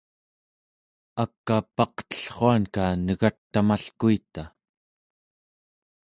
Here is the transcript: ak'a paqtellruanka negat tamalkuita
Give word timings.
ak'a 1.23 1.57
paqtellruanka 1.75 2.85
negat 3.05 3.37
tamalkuita 3.51 4.43